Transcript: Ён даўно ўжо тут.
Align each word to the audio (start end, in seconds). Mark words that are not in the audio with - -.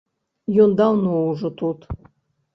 Ён 0.63 0.73
даўно 0.79 1.13
ўжо 1.29 1.53
тут. 1.61 1.79